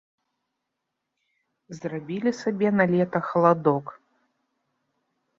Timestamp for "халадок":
3.27-3.85